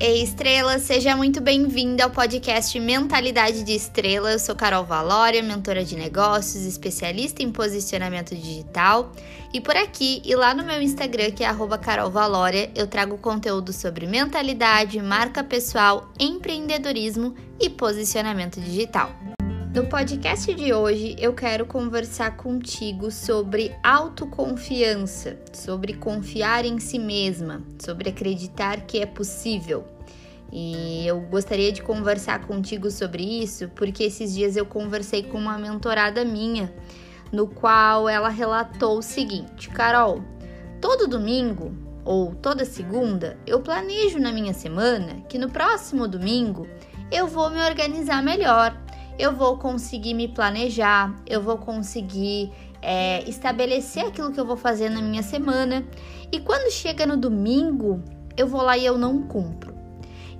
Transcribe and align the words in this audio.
Ei, 0.00 0.22
estrela, 0.22 0.78
seja 0.78 1.16
muito 1.16 1.40
bem-vinda 1.40 2.04
ao 2.04 2.10
podcast 2.10 2.78
Mentalidade 2.78 3.64
de 3.64 3.72
Estrela. 3.72 4.30
Eu 4.30 4.38
sou 4.38 4.54
Carol 4.54 4.84
Valória, 4.84 5.42
mentora 5.42 5.84
de 5.84 5.96
negócios, 5.96 6.64
especialista 6.64 7.42
em 7.42 7.50
posicionamento 7.50 8.32
digital. 8.32 9.12
E 9.52 9.60
por 9.60 9.76
aqui 9.76 10.22
e 10.24 10.36
lá 10.36 10.54
no 10.54 10.62
meu 10.62 10.80
Instagram, 10.80 11.32
que 11.32 11.42
é 11.42 11.48
@carolvalória, 11.82 12.70
eu 12.76 12.86
trago 12.86 13.18
conteúdo 13.18 13.72
sobre 13.72 14.06
mentalidade, 14.06 15.02
marca 15.02 15.42
pessoal, 15.42 16.12
empreendedorismo 16.16 17.34
e 17.58 17.68
posicionamento 17.68 18.60
digital. 18.60 19.10
No 19.78 19.86
podcast 19.86 20.52
de 20.54 20.72
hoje 20.74 21.14
eu 21.20 21.32
quero 21.32 21.64
conversar 21.64 22.36
contigo 22.36 23.12
sobre 23.12 23.72
autoconfiança, 23.80 25.38
sobre 25.52 25.94
confiar 25.94 26.64
em 26.64 26.80
si 26.80 26.98
mesma, 26.98 27.62
sobre 27.78 28.08
acreditar 28.08 28.80
que 28.80 28.98
é 28.98 29.06
possível. 29.06 29.86
E 30.52 31.06
eu 31.06 31.20
gostaria 31.20 31.70
de 31.70 31.80
conversar 31.80 32.44
contigo 32.44 32.90
sobre 32.90 33.22
isso 33.22 33.68
porque 33.68 34.02
esses 34.02 34.34
dias 34.34 34.56
eu 34.56 34.66
conversei 34.66 35.22
com 35.22 35.38
uma 35.38 35.56
mentorada 35.56 36.24
minha, 36.24 36.74
no 37.30 37.46
qual 37.46 38.08
ela 38.08 38.30
relatou 38.30 38.98
o 38.98 39.02
seguinte: 39.02 39.68
Carol, 39.68 40.24
todo 40.80 41.06
domingo 41.06 41.72
ou 42.04 42.34
toda 42.34 42.64
segunda 42.64 43.38
eu 43.46 43.60
planejo 43.60 44.18
na 44.18 44.32
minha 44.32 44.54
semana 44.54 45.20
que 45.28 45.38
no 45.38 45.48
próximo 45.48 46.08
domingo 46.08 46.66
eu 47.12 47.28
vou 47.28 47.48
me 47.48 47.60
organizar 47.60 48.20
melhor 48.24 48.76
eu 49.18 49.34
vou 49.34 49.58
conseguir 49.58 50.14
me 50.14 50.28
planejar, 50.28 51.14
eu 51.26 51.42
vou 51.42 51.58
conseguir 51.58 52.52
é, 52.80 53.28
estabelecer 53.28 54.06
aquilo 54.06 54.32
que 54.32 54.38
eu 54.38 54.46
vou 54.46 54.56
fazer 54.56 54.88
na 54.88 55.02
minha 55.02 55.22
semana. 55.22 55.84
E 56.30 56.38
quando 56.38 56.70
chega 56.70 57.04
no 57.04 57.16
domingo, 57.16 58.02
eu 58.36 58.46
vou 58.46 58.62
lá 58.62 58.78
e 58.78 58.86
eu 58.86 58.96
não 58.96 59.22
cumpro. 59.22 59.74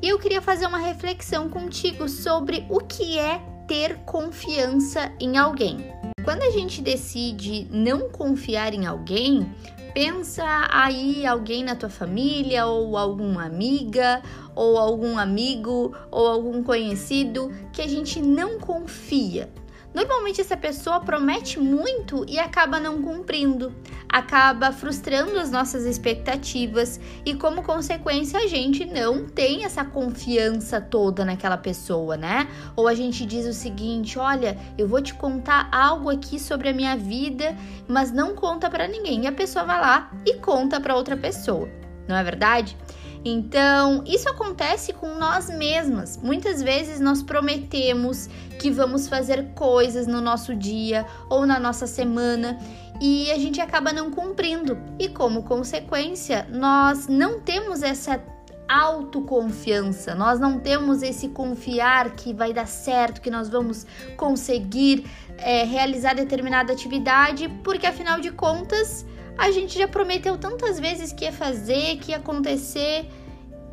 E 0.00 0.08
eu 0.08 0.18
queria 0.18 0.40
fazer 0.40 0.66
uma 0.66 0.78
reflexão 0.78 1.48
contigo 1.48 2.08
sobre 2.08 2.64
o 2.70 2.78
que 2.78 3.18
é 3.18 3.40
ter 3.66 3.96
confiança 4.04 5.12
em 5.20 5.36
alguém. 5.36 5.97
Quando 6.28 6.42
a 6.42 6.50
gente 6.50 6.82
decide 6.82 7.66
não 7.70 8.10
confiar 8.10 8.74
em 8.74 8.84
alguém, 8.84 9.50
Pensa 9.94 10.44
aí 10.70 11.26
alguém 11.26 11.64
na 11.64 11.74
tua 11.74 11.88
família, 11.88 12.66
ou 12.66 12.96
alguma 12.96 13.46
amiga, 13.46 14.22
ou 14.54 14.76
algum 14.78 15.18
amigo, 15.18 15.96
ou 16.10 16.28
algum 16.28 16.62
conhecido 16.62 17.50
que 17.72 17.82
a 17.82 17.88
gente 17.88 18.20
não 18.20 18.60
confia. 18.60 19.50
Normalmente 19.94 20.40
essa 20.40 20.56
pessoa 20.56 21.00
promete 21.00 21.58
muito 21.58 22.24
e 22.28 22.38
acaba 22.38 22.78
não 22.78 23.02
cumprindo, 23.02 23.74
acaba 24.08 24.70
frustrando 24.70 25.38
as 25.38 25.50
nossas 25.50 25.84
expectativas 25.84 27.00
e 27.24 27.34
como 27.34 27.62
consequência 27.62 28.38
a 28.38 28.46
gente 28.46 28.84
não 28.84 29.26
tem 29.26 29.64
essa 29.64 29.84
confiança 29.84 30.80
toda 30.80 31.24
naquela 31.24 31.56
pessoa, 31.56 32.16
né? 32.16 32.48
Ou 32.76 32.86
a 32.86 32.94
gente 32.94 33.24
diz 33.24 33.46
o 33.46 33.52
seguinte: 33.52 34.18
"Olha, 34.18 34.58
eu 34.76 34.86
vou 34.86 35.00
te 35.00 35.14
contar 35.14 35.68
algo 35.72 36.10
aqui 36.10 36.38
sobre 36.38 36.68
a 36.68 36.72
minha 36.72 36.96
vida, 36.96 37.56
mas 37.88 38.12
não 38.12 38.34
conta 38.34 38.68
para 38.68 38.86
ninguém". 38.86 39.24
E 39.24 39.26
a 39.26 39.32
pessoa 39.32 39.64
vai 39.64 39.80
lá 39.80 40.10
e 40.26 40.34
conta 40.34 40.78
para 40.78 40.94
outra 40.94 41.16
pessoa. 41.16 41.68
Não 42.06 42.16
é 42.16 42.22
verdade? 42.22 42.76
Então, 43.24 44.04
isso 44.06 44.28
acontece 44.28 44.92
com 44.92 45.18
nós 45.18 45.50
mesmas. 45.50 46.16
Muitas 46.16 46.62
vezes 46.62 47.00
nós 47.00 47.22
prometemos 47.22 48.28
que 48.58 48.70
vamos 48.70 49.08
fazer 49.08 49.52
coisas 49.54 50.06
no 50.06 50.20
nosso 50.20 50.54
dia 50.54 51.06
ou 51.28 51.46
na 51.46 51.58
nossa 51.58 51.86
semana 51.86 52.58
e 53.00 53.30
a 53.30 53.38
gente 53.38 53.60
acaba 53.60 53.92
não 53.92 54.10
cumprindo. 54.10 54.78
E 54.98 55.08
como 55.08 55.42
consequência, 55.42 56.46
nós 56.50 57.06
não 57.06 57.40
temos 57.40 57.82
essa 57.82 58.22
autoconfiança, 58.68 60.14
nós 60.14 60.38
não 60.38 60.60
temos 60.60 61.02
esse 61.02 61.28
confiar 61.28 62.10
que 62.10 62.34
vai 62.34 62.52
dar 62.52 62.66
certo, 62.66 63.20
que 63.20 63.30
nós 63.30 63.48
vamos 63.48 63.86
conseguir 64.16 65.06
é, 65.38 65.64
realizar 65.64 66.14
determinada 66.14 66.72
atividade, 66.72 67.48
porque 67.64 67.86
afinal 67.86 68.20
de 68.20 68.30
contas 68.30 69.06
a 69.38 69.50
gente 69.52 69.78
já 69.78 69.86
prometeu 69.86 70.36
tantas 70.36 70.80
vezes 70.80 71.12
que 71.12 71.24
ia 71.24 71.32
fazer, 71.32 71.96
que 71.98 72.10
ia 72.10 72.16
acontecer 72.16 73.06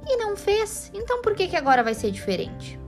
e 0.08 0.18
não 0.18 0.38
fez. 0.38 0.92
Então 0.94 1.22
por 1.22 1.34
que, 1.34 1.48
que 1.48 1.56
agora 1.56 1.84
vai 1.84 1.96
ser 1.96 2.12
diferente? 2.12 2.80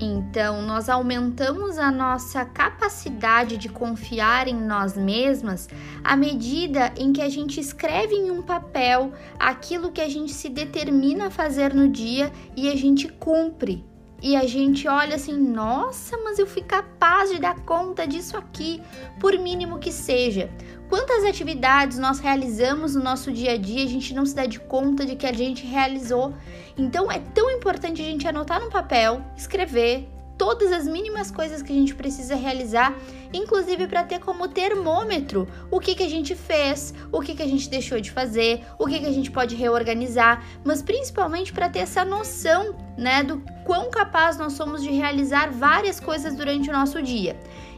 Então, 0.00 0.60
nós 0.60 0.88
aumentamos 0.88 1.78
a 1.78 1.90
nossa 1.90 2.44
capacidade 2.44 3.56
de 3.56 3.68
confiar 3.68 4.48
em 4.48 4.54
nós 4.54 4.96
mesmas 4.96 5.68
à 6.02 6.16
medida 6.16 6.92
em 6.96 7.12
que 7.12 7.22
a 7.22 7.28
gente 7.28 7.60
escreve 7.60 8.14
em 8.14 8.30
um 8.30 8.42
papel 8.42 9.12
aquilo 9.38 9.92
que 9.92 10.00
a 10.00 10.08
gente 10.08 10.32
se 10.32 10.48
determina 10.48 11.28
a 11.28 11.30
fazer 11.30 11.72
no 11.72 11.88
dia 11.88 12.32
e 12.56 12.68
a 12.68 12.76
gente 12.76 13.08
cumpre 13.08 13.84
e 14.24 14.34
a 14.36 14.46
gente 14.46 14.88
olha 14.88 15.16
assim, 15.16 15.36
nossa, 15.36 16.16
mas 16.16 16.38
eu 16.38 16.46
fui 16.46 16.62
capaz 16.62 17.28
de 17.28 17.38
dar 17.38 17.60
conta 17.60 18.06
disso 18.06 18.38
aqui, 18.38 18.80
por 19.20 19.38
mínimo 19.38 19.78
que 19.78 19.92
seja. 19.92 20.48
Quantas 20.88 21.24
atividades 21.24 21.98
nós 21.98 22.20
realizamos 22.20 22.94
no 22.94 23.04
nosso 23.04 23.30
dia 23.30 23.52
a 23.52 23.58
dia, 23.58 23.84
a 23.84 23.86
gente 23.86 24.14
não 24.14 24.24
se 24.24 24.34
dá 24.34 24.46
de 24.46 24.58
conta 24.58 25.04
de 25.04 25.14
que 25.14 25.26
a 25.26 25.32
gente 25.34 25.66
realizou. 25.66 26.32
Então 26.74 27.12
é 27.12 27.18
tão 27.18 27.50
importante 27.50 28.00
a 28.00 28.04
gente 28.06 28.26
anotar 28.26 28.62
no 28.62 28.70
papel, 28.70 29.22
escrever, 29.36 30.08
todas 30.44 30.70
as 30.72 30.86
mínimas 30.86 31.30
coisas 31.30 31.62
que 31.62 31.72
a 31.72 31.74
gente 31.74 31.94
precisa 31.94 32.34
realizar, 32.34 32.94
inclusive 33.32 33.86
para 33.86 34.04
ter 34.04 34.18
como 34.18 34.46
termômetro 34.46 35.48
o 35.70 35.80
que, 35.80 35.94
que 35.94 36.02
a 36.02 36.08
gente 36.08 36.34
fez, 36.34 36.92
o 37.10 37.22
que, 37.22 37.34
que 37.34 37.42
a 37.42 37.46
gente 37.46 37.66
deixou 37.66 37.98
de 37.98 38.10
fazer, 38.10 38.62
o 38.78 38.86
que, 38.86 39.00
que 39.00 39.06
a 39.06 39.10
gente 39.10 39.30
pode 39.30 39.54
reorganizar, 39.54 40.44
mas 40.62 40.82
principalmente 40.82 41.50
para 41.50 41.70
ter 41.70 41.78
essa 41.78 42.04
noção 42.04 42.76
né, 42.94 43.22
do 43.22 43.42
quão 43.64 43.90
capaz 43.90 44.36
nós 44.36 44.52
somos 44.52 44.82
de 44.82 44.90
realizar 44.90 45.50
várias 45.50 45.98
coisas 45.98 46.34
durante 46.34 46.68
o 46.68 46.72
nosso 46.74 47.00
dia. 47.00 47.34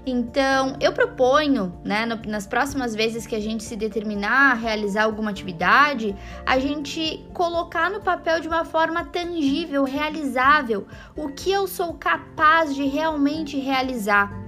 Então, 0.09 0.77
eu 0.81 0.93
proponho, 0.93 1.75
né, 1.85 2.07
no, 2.07 2.15
nas 2.31 2.47
próximas 2.47 2.95
vezes 2.95 3.27
que 3.27 3.35
a 3.35 3.41
gente 3.41 3.65
se 3.65 3.75
determinar 3.75 4.53
a 4.53 4.55
realizar 4.55 5.03
alguma 5.03 5.33
atividade, 5.33 6.15
a 6.47 6.61
gente 6.61 7.27
colocar 7.35 7.91
no 7.91 8.01
papel 8.01 8.39
de 8.39 8.47
uma 8.47 8.65
forma 8.65 9.05
tangível, 9.05 9.83
realizável, 9.83 10.87
o 11.17 11.27
que 11.31 11.51
eu 11.51 11.67
sou 11.67 11.95
capaz 11.95 12.73
de 12.73 12.85
realmente 12.85 13.59
realizar. 13.59 14.46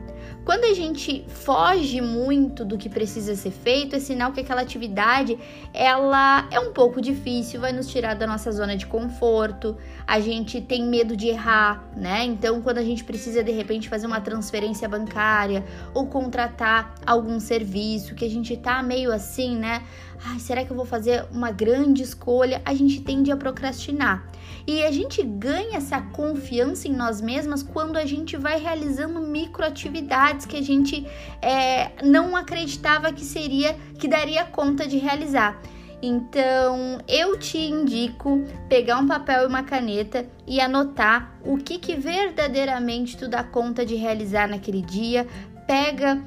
Quando 0.49 0.65
a 0.65 0.73
gente 0.73 1.27
foge 1.29 2.01
muito 2.01 2.65
do 2.65 2.79
que 2.79 2.89
precisa 2.89 3.37
ser 3.37 3.51
feito, 3.51 3.97
é 3.97 4.01
sinal 4.01 4.33
que 4.33 4.41
aquela 4.41 4.63
atividade 4.63 5.39
ela 5.75 6.49
é 6.51 6.59
um 6.59 6.73
pouco 6.73 7.03
difícil, 7.03 7.61
vai 7.61 7.71
nos 7.71 7.87
tirar 7.89 8.15
da 8.15 8.27
nossa 8.27 8.51
zona 8.51 8.75
de 8.75 8.87
conforto. 8.87 9.77
A 10.07 10.21
gente 10.21 10.59
tem 10.63 10.87
medo 10.87 11.15
de 11.15 11.29
errar, 11.29 11.85
né? 11.95 12.25
Então, 12.25 12.63
quando 12.63 12.79
a 12.79 12.83
gente 12.83 13.05
precisa 13.05 13.45
de 13.45 13.53
repente 13.53 13.91
fazer 13.91 14.07
uma 14.07 14.23
transferência 14.23 14.89
bancária 14.89 15.63
ou 15.93 16.07
contratar 16.07 16.95
algum 17.05 17.39
serviço 17.39 18.15
que 18.15 18.25
a 18.25 18.31
gente 18.31 18.57
tá 18.57 18.83
meio 18.83 19.13
assim, 19.13 19.55
né? 19.55 19.83
Ai, 20.25 20.39
será 20.41 20.65
que 20.65 20.71
eu 20.71 20.77
vou 20.77 20.85
fazer 20.85 21.25
uma 21.31 21.51
grande 21.51 22.03
escolha? 22.03 22.61
A 22.65 22.75
gente 22.75 23.01
tende 23.01 23.31
a 23.31 23.37
procrastinar. 23.37 24.29
E 24.67 24.85
a 24.85 24.91
gente 24.91 25.23
ganha 25.23 25.79
essa 25.79 26.01
confiança 26.01 26.89
em 26.89 26.93
nós 26.93 27.21
mesmas 27.21 27.63
quando 27.63 27.97
a 27.97 28.05
gente 28.05 28.37
vai 28.37 28.61
realizando 28.61 29.21
microatividades 29.21 30.45
que 30.45 30.57
a 30.57 30.63
gente 30.63 31.07
é, 31.41 31.91
não 32.05 32.37
acreditava 32.37 33.13
que 33.13 33.25
seria, 33.25 33.75
que 33.99 34.09
daria 34.09 34.45
conta 34.45 34.87
de 34.87 34.99
realizar. 34.99 35.61
Então, 36.01 36.99
eu 37.09 37.39
te 37.39 37.59
indico 37.59 38.45
pegar 38.69 38.99
um 38.99 39.07
papel 39.07 39.43
e 39.43 39.47
uma 39.47 39.65
caneta 39.65 40.27
e 40.47 40.61
anotar 40.61 41.35
o 41.45 41.57
que, 41.57 41.79
que 41.79 41.97
verdadeiramente 41.97 43.17
tu 43.17 43.29
dá 43.29 43.43
conta 43.43 43.85
de 43.85 43.97
realizar 43.97 44.49
naquele 44.49 44.81
dia. 44.81 45.27
Pega 45.67 46.23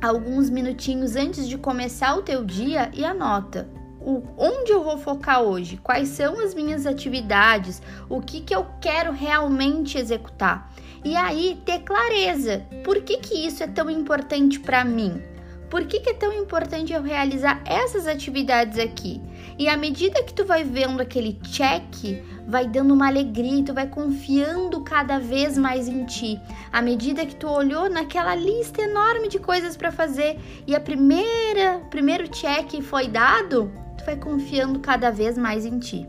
alguns 0.00 0.50
minutinhos 0.50 1.16
antes 1.16 1.48
de 1.48 1.58
começar 1.58 2.14
o 2.16 2.22
teu 2.22 2.44
dia 2.44 2.90
e 2.94 3.04
anota 3.04 3.68
o, 4.00 4.22
onde 4.36 4.72
eu 4.72 4.82
vou 4.82 4.96
focar 4.96 5.42
hoje, 5.42 5.76
quais 5.76 6.08
são 6.08 6.40
as 6.40 6.54
minhas 6.54 6.86
atividades, 6.86 7.82
o 8.08 8.20
que, 8.20 8.40
que 8.40 8.54
eu 8.54 8.66
quero 8.80 9.12
realmente 9.12 9.98
executar. 9.98 10.72
E 11.04 11.16
aí 11.16 11.60
ter 11.64 11.80
clareza, 11.80 12.66
por 12.84 13.02
que, 13.02 13.18
que 13.18 13.46
isso 13.46 13.62
é 13.62 13.66
tão 13.66 13.88
importante 13.90 14.58
para 14.58 14.84
mim? 14.84 15.22
Por 15.70 15.84
que, 15.84 16.00
que 16.00 16.10
é 16.10 16.14
tão 16.14 16.32
importante 16.32 16.92
eu 16.92 17.00
realizar 17.00 17.62
essas 17.64 18.08
atividades 18.08 18.76
aqui? 18.76 19.22
E 19.56 19.68
à 19.68 19.76
medida 19.76 20.20
que 20.24 20.34
tu 20.34 20.44
vai 20.44 20.64
vendo 20.64 21.00
aquele 21.00 21.34
check, 21.44 22.24
vai 22.44 22.66
dando 22.66 22.92
uma 22.92 23.06
alegria, 23.06 23.62
tu 23.62 23.72
vai 23.72 23.86
confiando 23.86 24.80
cada 24.80 25.20
vez 25.20 25.56
mais 25.56 25.86
em 25.86 26.04
ti. 26.04 26.40
À 26.72 26.82
medida 26.82 27.24
que 27.24 27.36
tu 27.36 27.46
olhou 27.46 27.88
naquela 27.88 28.34
lista 28.34 28.82
enorme 28.82 29.28
de 29.28 29.38
coisas 29.38 29.76
para 29.76 29.92
fazer 29.92 30.40
e 30.66 30.74
a 30.74 30.80
primeira, 30.80 31.78
primeiro 31.88 32.26
check 32.26 32.82
foi 32.82 33.06
dado, 33.06 33.70
tu 33.96 34.04
vai 34.04 34.16
confiando 34.16 34.80
cada 34.80 35.12
vez 35.12 35.38
mais 35.38 35.64
em 35.64 35.78
ti. 35.78 36.08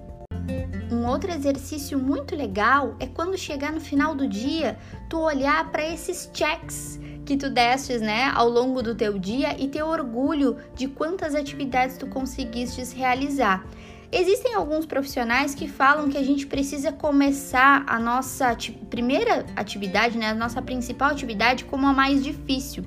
Um 0.91 1.07
outro 1.07 1.31
exercício 1.31 1.99
muito 1.99 2.35
legal 2.35 2.95
é 2.99 3.05
quando 3.05 3.37
chegar 3.37 3.71
no 3.71 3.79
final 3.79 4.15
do 4.15 4.27
dia, 4.27 4.75
tu 5.07 5.19
olhar 5.19 5.71
para 5.71 5.87
esses 5.87 6.29
checks 6.33 6.99
que 7.31 7.37
tu 7.37 7.49
destes, 7.49 8.01
né, 8.01 8.29
ao 8.35 8.49
longo 8.49 8.83
do 8.83 8.93
teu 8.93 9.17
dia 9.17 9.55
e 9.57 9.69
ter 9.69 9.83
orgulho 9.83 10.57
de 10.75 10.85
quantas 10.85 11.33
atividades 11.33 11.95
tu 11.95 12.05
conseguiste 12.05 12.83
realizar. 12.93 13.65
Existem 14.11 14.53
alguns 14.53 14.85
profissionais 14.85 15.55
que 15.55 15.65
falam 15.65 16.09
que 16.09 16.17
a 16.17 16.23
gente 16.23 16.45
precisa 16.45 16.91
começar 16.91 17.85
a 17.87 17.97
nossa 17.97 18.53
primeira 18.89 19.45
atividade, 19.55 20.17
né, 20.17 20.31
a 20.31 20.35
nossa 20.35 20.61
principal 20.61 21.11
atividade, 21.11 21.63
como 21.63 21.87
a 21.87 21.93
mais 21.93 22.21
difícil. 22.21 22.83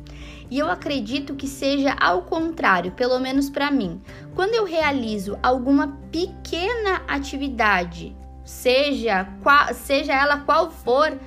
E 0.51 0.59
eu 0.59 0.71
acredito 0.71 1.35
que 1.35 1.49
seja 1.49 1.97
ao 1.99 2.25
contrário, 2.25 2.93
pelo 2.93 3.19
menos 3.19 3.49
para 3.49 3.71
mim. 3.71 4.03
Quando 4.35 4.53
eu 4.53 4.67
realizo 4.67 5.39
alguma 5.43 5.97
pequena 6.13 7.01
atividade, 7.09 8.15
seja, 8.45 9.27
qual, 9.43 9.73
seja 9.73 10.13
ela 10.13 10.37
qual 10.41 10.71
for, 10.71 11.19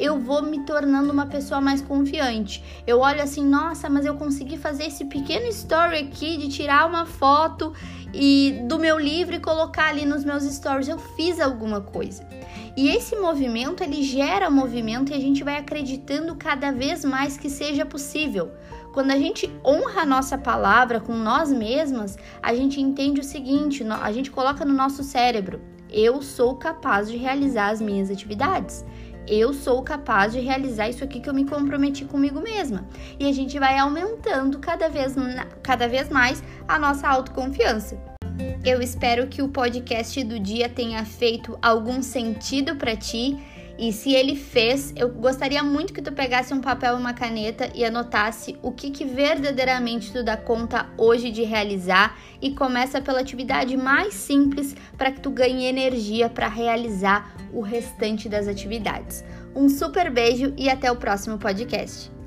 eu 0.00 0.18
vou 0.18 0.42
me 0.42 0.60
tornando 0.60 1.12
uma 1.12 1.26
pessoa 1.26 1.60
mais 1.60 1.82
confiante. 1.82 2.64
Eu 2.86 3.00
olho 3.00 3.22
assim, 3.22 3.44
nossa, 3.44 3.88
mas 3.90 4.06
eu 4.06 4.14
consegui 4.14 4.56
fazer 4.56 4.84
esse 4.84 5.04
pequeno 5.04 5.46
story 5.48 5.98
aqui 5.98 6.38
de 6.38 6.48
tirar 6.48 6.88
uma 6.88 7.04
foto 7.04 7.74
e 8.14 8.62
do 8.66 8.78
meu 8.78 8.98
livro 8.98 9.34
e 9.34 9.38
colocar 9.38 9.88
ali 9.88 10.06
nos 10.06 10.24
meus 10.24 10.44
stories. 10.44 10.88
Eu 10.88 10.98
fiz 10.98 11.38
alguma 11.38 11.82
coisa. 11.82 12.26
E 12.76 12.88
esse 12.88 13.14
movimento, 13.14 13.82
ele 13.82 14.02
gera 14.02 14.48
movimento 14.48 15.12
e 15.12 15.14
a 15.14 15.20
gente 15.20 15.44
vai 15.44 15.58
acreditando 15.58 16.34
cada 16.34 16.72
vez 16.72 17.04
mais 17.04 17.36
que 17.36 17.50
seja 17.50 17.84
possível. 17.84 18.50
Quando 18.94 19.10
a 19.10 19.18
gente 19.18 19.52
honra 19.64 20.02
a 20.02 20.06
nossa 20.06 20.38
palavra 20.38 20.98
com 20.98 21.14
nós 21.14 21.52
mesmas, 21.52 22.16
a 22.42 22.54
gente 22.54 22.80
entende 22.80 23.20
o 23.20 23.24
seguinte, 23.24 23.84
a 23.84 24.10
gente 24.12 24.30
coloca 24.30 24.64
no 24.64 24.72
nosso 24.72 25.04
cérebro: 25.04 25.60
eu 25.90 26.22
sou 26.22 26.56
capaz 26.56 27.10
de 27.10 27.16
realizar 27.16 27.68
as 27.70 27.80
minhas 27.80 28.10
atividades 28.10 28.84
eu 29.30 29.54
sou 29.54 29.80
capaz 29.82 30.32
de 30.32 30.40
realizar 30.40 30.88
isso 30.88 31.04
aqui 31.04 31.20
que 31.20 31.30
eu 31.30 31.34
me 31.34 31.46
comprometi 31.46 32.04
comigo 32.04 32.40
mesma. 32.40 32.84
E 33.18 33.28
a 33.28 33.32
gente 33.32 33.58
vai 33.60 33.78
aumentando 33.78 34.58
cada 34.58 34.88
vez, 34.88 35.14
cada 35.62 35.86
vez 35.86 36.08
mais 36.08 36.42
a 36.66 36.78
nossa 36.78 37.08
autoconfiança. 37.08 37.96
Eu 38.64 38.82
espero 38.82 39.28
que 39.28 39.40
o 39.40 39.48
podcast 39.48 40.22
do 40.24 40.40
dia 40.40 40.68
tenha 40.68 41.04
feito 41.04 41.56
algum 41.62 42.02
sentido 42.02 42.74
para 42.74 42.96
ti 42.96 43.38
e 43.80 43.94
se 43.94 44.12
ele 44.12 44.36
fez, 44.36 44.92
eu 44.94 45.08
gostaria 45.08 45.62
muito 45.64 45.94
que 45.94 46.02
tu 46.02 46.12
pegasse 46.12 46.52
um 46.52 46.60
papel 46.60 46.96
e 46.96 47.00
uma 47.00 47.14
caneta 47.14 47.70
e 47.74 47.82
anotasse 47.82 48.58
o 48.62 48.70
que, 48.70 48.90
que 48.90 49.06
verdadeiramente 49.06 50.12
tu 50.12 50.22
dá 50.22 50.36
conta 50.36 50.90
hoje 50.98 51.30
de 51.30 51.44
realizar 51.44 52.18
e 52.42 52.50
começa 52.54 53.00
pela 53.00 53.20
atividade 53.20 53.78
mais 53.78 54.12
simples 54.12 54.76
para 54.98 55.10
que 55.10 55.22
tu 55.22 55.30
ganhe 55.30 55.64
energia 55.64 56.28
para 56.28 56.46
realizar 56.46 57.34
o 57.54 57.62
restante 57.62 58.28
das 58.28 58.46
atividades. 58.46 59.24
Um 59.56 59.66
super 59.66 60.10
beijo 60.10 60.52
e 60.58 60.68
até 60.68 60.92
o 60.92 60.96
próximo 60.96 61.38
podcast. 61.38 62.19